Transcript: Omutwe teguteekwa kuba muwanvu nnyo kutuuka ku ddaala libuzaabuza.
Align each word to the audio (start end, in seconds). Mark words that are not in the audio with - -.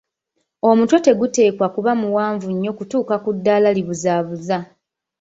Omutwe 0.69 0.97
teguteekwa 1.07 1.67
kuba 1.75 1.91
muwanvu 2.01 2.47
nnyo 2.51 2.71
kutuuka 2.77 3.15
ku 3.23 3.29
ddaala 3.37 3.69
libuzaabuza. 3.77 4.57